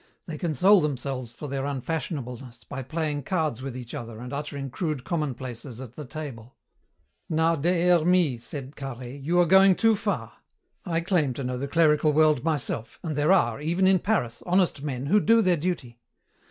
They 0.25 0.39
console 0.39 0.81
themselves 0.81 1.31
for 1.31 1.47
their 1.47 1.65
unfashionableness 1.65 2.63
by 2.67 2.81
playing 2.81 3.21
cards 3.21 3.61
with 3.61 3.77
each 3.77 3.93
other 3.93 4.19
and 4.19 4.33
uttering 4.33 4.71
crude 4.71 5.03
commonplaces 5.03 5.79
at 5.79 5.93
the 5.95 6.05
table." 6.05 6.55
"Now, 7.29 7.55
Des 7.55 7.85
Hermies," 7.85 8.43
said 8.43 8.75
Carhaix, 8.75 9.23
"you 9.23 9.39
are 9.39 9.45
going 9.45 9.75
too 9.75 9.95
far. 9.95 10.33
I 10.87 11.01
claim 11.01 11.35
to 11.35 11.43
know 11.43 11.59
the 11.59 11.67
clerical 11.67 12.13
world 12.13 12.43
myself, 12.43 12.97
and 13.03 13.15
there 13.15 13.31
are, 13.31 13.61
even 13.61 13.85
in 13.85 13.99
Paris, 13.99 14.41
honest 14.47 14.81
men 14.81 15.05
who 15.05 15.19
do 15.19 15.39
their 15.39 15.55
duty. 15.57 15.99